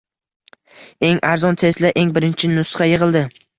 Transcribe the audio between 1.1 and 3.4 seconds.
arzon Tesla: eng birinchi nusxa yig‘ildi